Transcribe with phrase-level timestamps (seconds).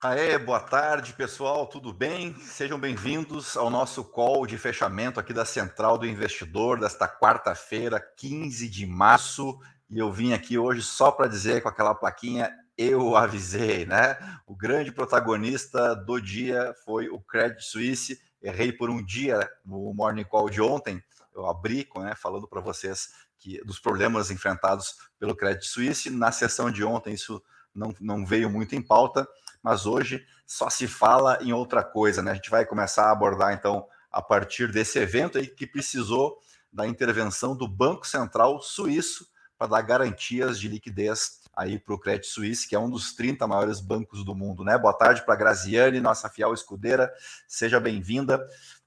[0.00, 2.32] Aê, boa tarde, pessoal, tudo bem?
[2.38, 8.68] Sejam bem-vindos ao nosso call de fechamento aqui da Central do Investidor desta quarta-feira, 15
[8.68, 9.58] de março.
[9.90, 14.16] E eu vim aqui hoje só para dizer com aquela plaquinha eu avisei, né?
[14.46, 18.22] O grande protagonista do dia foi o Credit Suisse.
[18.40, 21.02] Errei por um dia no Morning Call de ontem.
[21.34, 26.08] Eu abri, né, falando para vocês que dos problemas enfrentados pelo Credit Suisse.
[26.08, 27.42] Na sessão de ontem, isso
[27.74, 29.26] não, não veio muito em pauta
[29.62, 32.32] mas hoje só se fala em outra coisa, né?
[32.32, 36.38] A gente vai começar a abordar então a partir desse evento aí que precisou
[36.72, 42.26] da intervenção do Banco Central Suíço para dar garantias de liquidez aí para o Credit
[42.26, 44.78] Suisse, que é um dos 30 maiores bancos do mundo, né?
[44.78, 47.12] Boa tarde para Graziane, nossa fiel escudeira,
[47.48, 48.38] seja bem-vinda.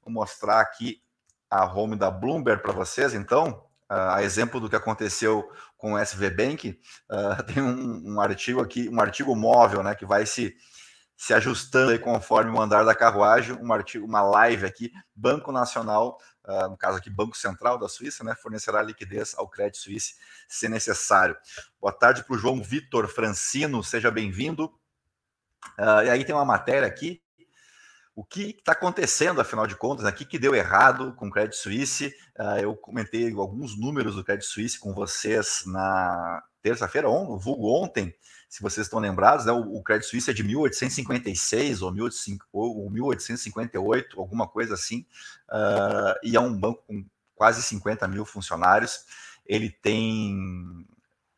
[0.02, 1.02] Vou mostrar aqui
[1.50, 5.52] a home da Bloomberg para vocês, então, a exemplo do que aconteceu
[5.82, 6.80] com o SV Bank,
[7.10, 10.56] uh, tem um, um, artigo aqui, um artigo móvel, né, que vai se,
[11.18, 16.70] se ajustando conforme o andar da carruagem, um artigo, uma live aqui, Banco Nacional, uh,
[16.70, 20.14] no caso aqui Banco Central da Suíça, né, fornecerá liquidez ao Credit Suisse
[20.48, 21.36] se necessário.
[21.82, 24.66] Boa tarde para o João Vitor Francino, seja bem-vindo.
[25.80, 27.24] Uh, e aí tem uma matéria aqui
[28.16, 30.12] o que está acontecendo, afinal de contas, né?
[30.12, 32.14] que deu errado com o Credit Suisse.
[32.38, 38.14] Uh, eu comentei alguns números do Credit Suisse com vocês na terça-feira, on, vulgo ontem,
[38.48, 39.52] se vocês estão lembrados, né?
[39.54, 45.06] o, o Credit Suisse é de 1856 ou, 18, ou 1858, alguma coisa assim,
[45.50, 49.06] uh, e é um banco com quase 50 mil funcionários.
[49.46, 50.86] Ele tem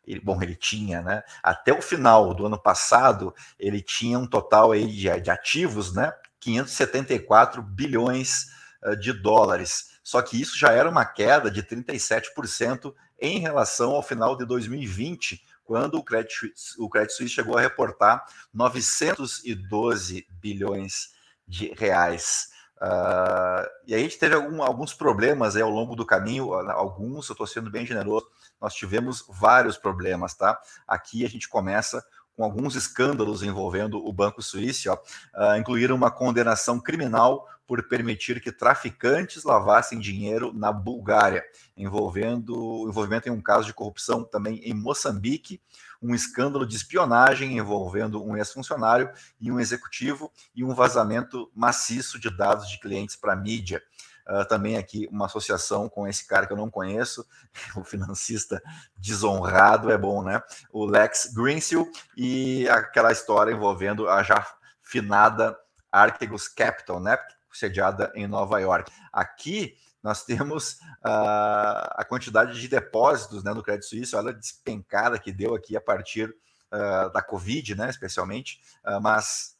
[0.05, 1.23] ele, bom, ele tinha, né?
[1.41, 6.11] Até o final do ano passado, ele tinha um total aí de, de ativos, né?
[6.43, 8.47] 574 bilhões
[8.83, 9.93] eh, de dólares.
[10.03, 15.41] Só que isso já era uma queda de 37% em relação ao final de 2020,
[15.63, 21.13] quando o Credit, o Credit Suisse chegou a reportar 912 bilhões
[21.47, 22.49] de reais.
[22.81, 27.33] Uh, e a gente teve algum, alguns problemas aí ao longo do caminho, alguns, eu
[27.33, 28.27] estou sendo bem generoso,
[28.59, 30.59] nós tivemos vários problemas, tá?
[30.85, 32.03] Aqui a gente começa
[32.35, 38.51] com alguns escândalos envolvendo o Banco Suíço, uh, incluíram uma condenação criminal por permitir que
[38.51, 41.43] traficantes lavassem dinheiro na Bulgária,
[41.77, 45.61] envolvendo envolvimento em um caso de corrupção também em Moçambique,
[46.01, 52.29] um escândalo de espionagem envolvendo um ex-funcionário e um executivo e um vazamento maciço de
[52.29, 53.81] dados de clientes para a mídia.
[54.27, 57.27] Uh, também aqui uma associação com esse cara que eu não conheço,
[57.75, 58.61] o financista
[58.95, 60.41] desonrado, é bom, né?
[60.71, 64.45] O Lex Greensill e aquela história envolvendo a já
[64.81, 65.57] finada
[65.91, 67.17] Archegos Capital, né?
[67.51, 68.91] Sediada em Nova York.
[69.11, 70.73] Aqui nós temos
[71.05, 75.77] uh, a quantidade de depósitos né, no Crédito Suíço, olha a despencada que deu aqui
[75.77, 78.59] a partir uh, da Covid, né, especialmente,
[79.01, 79.55] mas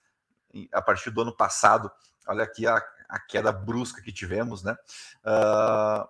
[0.72, 1.91] a partir do ano passado,
[2.28, 2.81] olha aqui a
[3.13, 4.75] a queda brusca que tivemos, né?
[5.24, 6.07] Uh,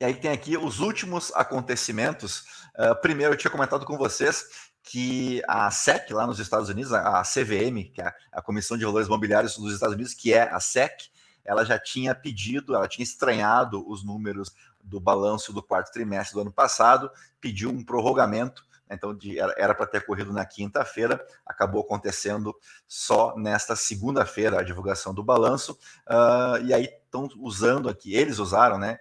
[0.00, 2.44] e aí tem aqui os últimos acontecimentos.
[2.78, 7.22] Uh, primeiro, eu tinha comentado com vocês que a SEC lá nos Estados Unidos, a
[7.22, 11.10] CVM, que é a Comissão de Valores Imobiliários dos Estados Unidos, que é a SEC,
[11.44, 16.42] ela já tinha pedido, ela tinha estranhado os números do balanço do quarto trimestre do
[16.42, 17.10] ano passado,
[17.40, 18.64] pediu um prorrogamento
[18.94, 22.54] então de, era para ter ocorrido na quinta-feira, acabou acontecendo
[22.88, 25.78] só nesta segunda-feira a divulgação do balanço,
[26.08, 28.98] uh, e aí estão usando aqui, eles usaram, né,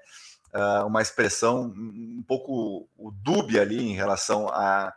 [0.53, 2.87] uh, uma expressão um pouco
[3.23, 4.93] dúbia ali em relação a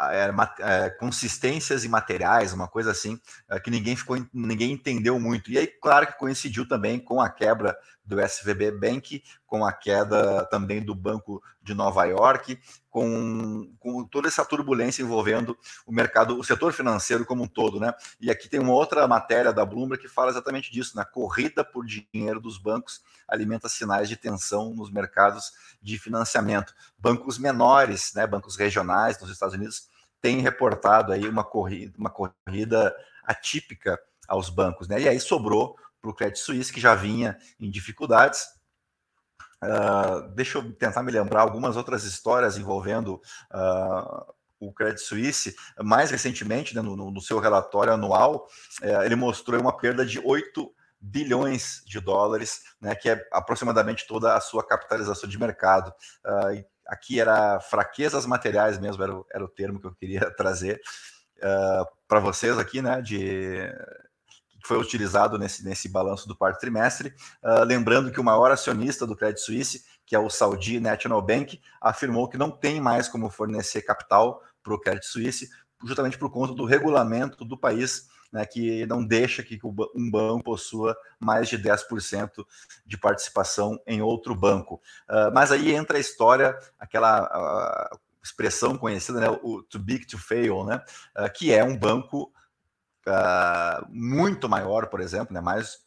[0.00, 3.18] é, é, consistências imateriais, uma coisa assim,
[3.48, 5.50] é, que ninguém ficou, ninguém entendeu muito.
[5.50, 10.44] E aí, claro que coincidiu também com a quebra do SVB Bank, com a queda
[10.46, 12.58] também do Banco de Nova York,
[12.90, 17.94] com, com toda essa turbulência envolvendo o mercado, o setor financeiro como um todo, né?
[18.20, 21.08] E aqui tem uma outra matéria da Bloomberg que fala exatamente disso, na né?
[21.10, 25.52] corrida por dinheiro dos bancos alimenta sinais de tensão nos mercados
[25.82, 26.74] de financiamento.
[27.04, 29.88] Bancos menores, né, bancos regionais nos Estados Unidos
[30.22, 34.98] têm reportado aí uma corrida, uma corrida atípica aos bancos, né?
[35.02, 38.46] E aí sobrou para o Credit Suisse, que já vinha em dificuldades.
[39.62, 43.20] Uh, deixa eu tentar me lembrar algumas outras histórias envolvendo
[43.52, 45.54] uh, o Credit Suisse.
[45.82, 48.46] Mais recentemente, né, no, no, seu relatório anual,
[48.82, 50.74] uh, ele mostrou uma perda de 8
[51.04, 55.92] bilhões de dólares, né, que é aproximadamente toda a sua capitalização de mercado.
[56.24, 60.80] Uh, aqui era fraquezas materiais mesmo, era o, era o termo que eu queria trazer
[61.38, 63.70] uh, para vocês aqui, né, de
[64.62, 67.14] que foi utilizado nesse, nesse balanço do quarto trimestre.
[67.42, 71.60] Uh, lembrando que o maior acionista do Credit Suisse, que é o Saudi National Bank,
[71.82, 75.50] afirmou que não tem mais como fornecer capital para o Credit Suisse
[75.84, 79.60] justamente por conta do regulamento do país, né, que não deixa que
[79.94, 82.44] um banco possua mais de 10%
[82.84, 84.82] de participação em outro banco.
[85.08, 90.18] Uh, mas aí entra a história, aquela uh, expressão conhecida, né, o too big to
[90.18, 90.82] fail, né,
[91.16, 92.32] uh, que é um banco
[93.90, 95.84] muito maior, por exemplo, né, mais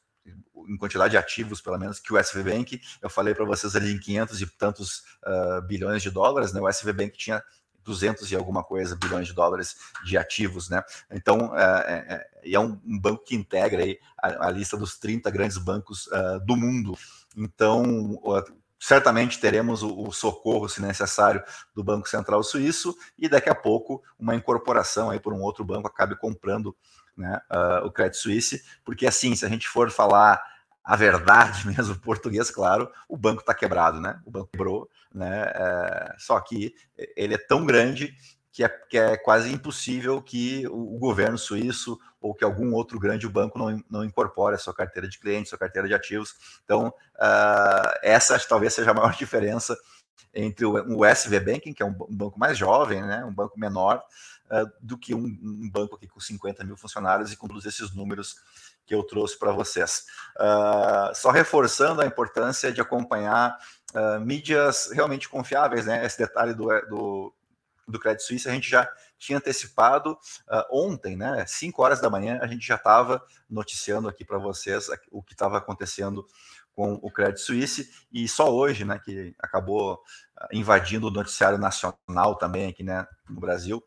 [0.70, 2.80] em quantidade de ativos, pelo menos, que o SV Bank.
[3.02, 5.02] Eu falei para vocês ali em 500 e tantos
[5.68, 7.42] bilhões de dólares, né, o SV Bank tinha
[7.88, 9.76] 200 e alguma coisa bilhões de dólares
[10.06, 10.84] de ativos, né?
[11.10, 15.32] Então, é, é, é um, um, banco que integra aí a, a, lista dos 30
[15.32, 16.98] grandes bancos uh, do mundo.
[17.36, 18.20] Então,
[18.80, 21.42] certamente teremos o, o, socorro, se necessário,
[21.74, 25.88] do Banco Central Suíço e daqui a pouco uma incorporação aí por um outro banco
[25.88, 26.76] acabe comprando
[27.16, 30.40] né, uh, o Credit Suisse, porque assim, se a gente for falar
[30.88, 34.22] a verdade mesmo, português, claro, o banco está quebrado, né?
[34.26, 35.52] O banco quebrou, né?
[35.54, 36.74] É, só que
[37.16, 38.16] ele é tão grande
[38.54, 42.98] que é, que é quase impossível que o, o, governo suíço ou que algum outro
[42.98, 46.34] grande banco não, não incorpore a sua carteira de clientes, sua carteira de ativos.
[46.64, 49.78] Então, uh, essa talvez seja a maior diferença
[50.34, 53.26] entre o, o SV Banking, que é um, um, banco mais jovem, né?
[53.26, 54.02] Um banco menor,
[54.50, 57.94] uh, do que um, um banco aqui com 50 mil funcionários e com todos esses
[57.94, 58.38] números
[58.88, 60.06] que eu trouxe para vocês.
[60.38, 63.56] Uh, só reforçando a importância de acompanhar
[63.94, 66.06] uh, mídias realmente confiáveis, né?
[66.06, 67.34] Esse detalhe do, do,
[67.86, 68.90] do Credit Suisse a gente já
[69.20, 71.46] tinha antecipado uh, ontem, né?
[71.46, 75.58] 5 horas da manhã, a gente já estava noticiando aqui para vocês o que estava
[75.58, 76.26] acontecendo
[76.74, 80.00] com o Credit Suisse e só hoje, né, que acabou
[80.52, 83.84] invadindo o noticiário nacional também aqui, né, no Brasil,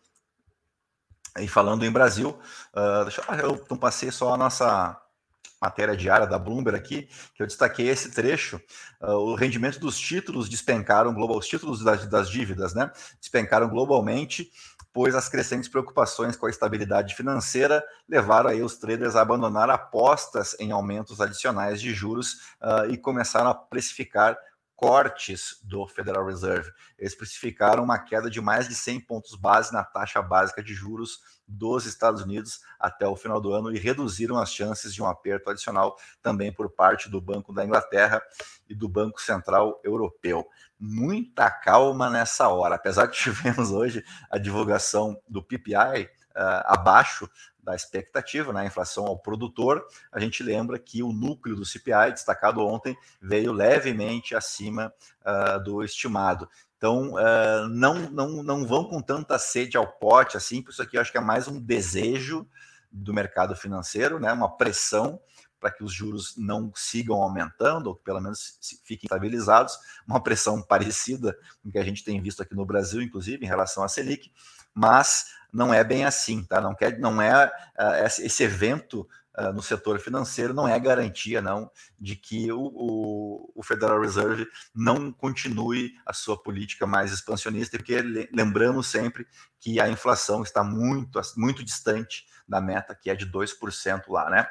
[1.38, 2.38] e falando em Brasil,
[2.74, 5.00] uh, deixa eu, eu passei só a nossa
[5.60, 8.60] matéria diária da Bloomberg aqui, que eu destaquei esse trecho.
[9.00, 12.90] Uh, o rendimento dos títulos despencaram global, os títulos das, das dívidas, né?
[13.20, 14.50] Despencaram globalmente,
[14.92, 20.56] pois as crescentes preocupações com a estabilidade financeira levaram aí os traders a abandonar apostas
[20.58, 24.36] em aumentos adicionais de juros uh, e começaram a precificar
[24.80, 26.72] cortes do Federal Reserve.
[26.98, 31.20] Eles especificaram uma queda de mais de 100 pontos base na taxa básica de juros
[31.46, 35.50] dos Estados Unidos até o final do ano e reduziram as chances de um aperto
[35.50, 38.22] adicional também por parte do Banco da Inglaterra
[38.70, 40.46] e do Banco Central Europeu.
[40.78, 46.08] Muita calma nessa hora, apesar que tivemos hoje a divulgação do PPI
[46.64, 47.28] abaixo
[47.62, 52.66] da expectativa, né, inflação ao produtor, a gente lembra que o núcleo do CPI, destacado
[52.66, 56.48] ontem, veio levemente acima uh, do estimado.
[56.76, 60.96] Então, uh, não, não, não vão com tanta sede ao pote assim, por isso aqui
[60.96, 62.48] eu acho que é mais um desejo
[62.90, 65.20] do mercado financeiro, né, uma pressão
[65.60, 70.62] para que os juros não sigam aumentando, ou que pelo menos fiquem estabilizados, uma pressão
[70.64, 74.32] parecida com que a gente tem visto aqui no Brasil, inclusive, em relação à Selic,
[74.74, 76.60] mas não é bem assim, tá?
[76.60, 79.06] Não quer, não é uh, esse evento
[79.38, 84.46] uh, no setor financeiro não é garantia não de que o, o, o, Federal Reserve
[84.74, 88.00] não continue a sua política mais expansionista, porque
[88.32, 89.26] lembramos sempre
[89.58, 94.48] que a inflação está muito muito distante da meta que é de 2% lá, né?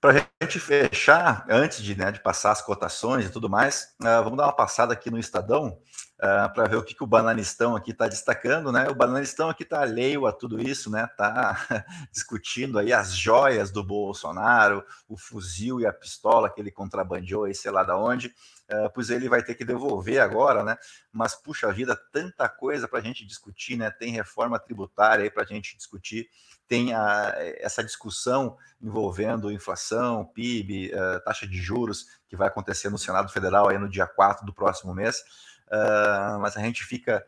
[0.00, 4.24] Para a gente fechar, antes de, né, de passar as cotações e tudo mais, uh,
[4.24, 5.78] vamos dar uma passada aqui no Estadão
[6.22, 8.88] uh, para ver o que, que o Bananistão aqui está destacando, né?
[8.88, 11.04] O Bananistão aqui está alheio a tudo isso, né?
[11.04, 11.56] Está
[12.12, 17.54] discutindo aí as joias do Bolsonaro, o fuzil e a pistola que ele contrabandeou aí,
[17.54, 20.76] sei lá da onde, uh, pois ele vai ter que devolver agora, né?
[21.10, 23.90] Mas, puxa vida, tanta coisa para a gente discutir, né?
[23.90, 26.28] Tem reforma tributária aí para a gente discutir,
[26.68, 32.96] tem a, essa discussão envolvendo inflação, PIB, uh, taxa de juros, que vai acontecer no
[32.96, 35.22] Senado Federal aí no dia 4 do próximo mês.
[35.68, 37.24] Uh, mas a gente fica,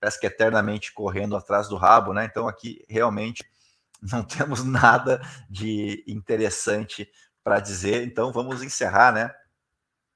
[0.00, 2.24] parece que eternamente correndo atrás do rabo, né?
[2.24, 3.44] Então aqui realmente
[4.02, 7.10] não temos nada de interessante
[7.42, 8.06] para dizer.
[8.06, 9.32] Então vamos encerrar, né?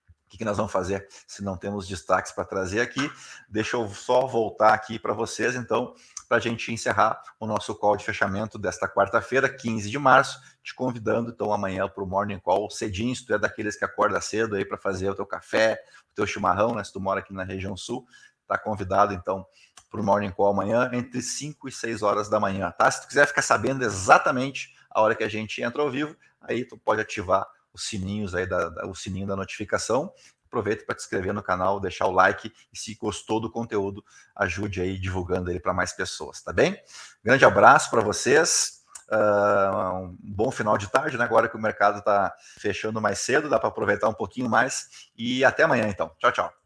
[0.08, 3.10] O que, que nós vamos fazer se não temos destaques para trazer aqui?
[3.48, 5.92] Deixa eu só voltar aqui para vocês, então,
[6.30, 10.72] para a gente encerrar o nosso call de fechamento desta quarta-feira, 15 de março, te
[10.72, 14.54] convidando então amanhã para o Morning Call cedinho, se tu é daqueles que acorda cedo
[14.54, 15.82] aí para fazer o teu café,
[16.12, 16.84] o teu chimarrão, né?
[16.84, 18.06] Se tu mora aqui na região sul,
[18.46, 19.44] tá convidado então
[19.90, 22.88] para o Morning Call amanhã, entre 5 e 6 horas da manhã, tá?
[22.88, 26.64] Se tu quiser ficar sabendo exatamente a hora que a gente entra ao vivo, aí
[26.64, 30.12] tu pode ativar os sininhos aí, da, da o sininho da notificação.
[30.50, 34.04] Aproveita para te inscrever no canal, deixar o like e se gostou do conteúdo,
[34.34, 36.76] ajude aí divulgando ele para mais pessoas, tá bem?
[37.24, 38.80] Grande abraço para vocês.
[39.08, 41.24] Uh, um bom final de tarde, né?
[41.24, 45.08] Agora que o mercado está fechando mais cedo, dá para aproveitar um pouquinho mais.
[45.16, 46.10] E até amanhã, então.
[46.18, 46.59] Tchau, tchau.